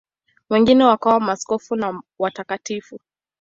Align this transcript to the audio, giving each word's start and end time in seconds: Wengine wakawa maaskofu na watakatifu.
Wengine 0.49 0.83
wakawa 0.85 1.19
maaskofu 1.19 1.75
na 1.75 2.01
watakatifu. 2.19 2.99